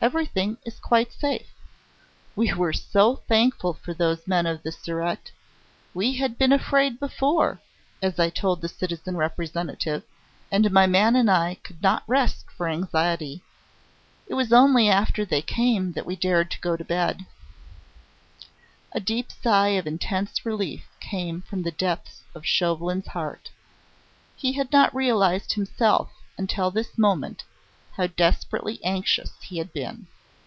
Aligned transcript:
"Everything 0.00 0.58
is 0.66 0.78
quite 0.80 1.12
safe. 1.14 1.54
We 2.36 2.52
were 2.52 2.74
so 2.74 3.22
thankful 3.26 3.72
for 3.72 3.94
those 3.94 4.26
men 4.26 4.44
of 4.44 4.62
the 4.62 4.70
Surete. 4.70 5.30
We 5.94 6.12
had 6.16 6.36
been 6.36 6.52
afraid 6.52 7.00
before, 7.00 7.62
as 8.02 8.18
I 8.20 8.28
told 8.28 8.60
the 8.60 8.68
citizen 8.68 9.16
Representative, 9.16 10.02
and 10.52 10.70
my 10.70 10.86
man 10.86 11.16
and 11.16 11.30
I 11.30 11.54
could 11.64 11.82
not 11.82 12.02
rest 12.06 12.50
for 12.50 12.68
anxiety. 12.68 13.40
It 14.26 14.34
was 14.34 14.52
only 14.52 14.90
after 14.90 15.24
they 15.24 15.40
came 15.40 15.92
that 15.92 16.04
we 16.04 16.16
dared 16.16 16.54
go 16.60 16.76
to 16.76 16.84
bed." 16.84 17.24
A 18.92 19.00
deep 19.00 19.32
sigh 19.32 19.68
of 19.68 19.86
intense 19.86 20.44
relief 20.44 20.82
came 21.00 21.40
from 21.40 21.62
the 21.62 21.70
depths 21.72 22.24
of 22.34 22.44
Chauvelin's 22.44 23.06
heart. 23.06 23.50
He 24.36 24.52
had 24.52 24.70
not 24.70 24.94
realised 24.94 25.54
himself 25.54 26.10
until 26.36 26.70
this 26.70 26.98
moment 26.98 27.44
how 27.96 28.08
desperately 28.08 28.80
anxious 28.82 29.40
he 29.42 29.58
had 29.58 29.72
been. 29.72 30.04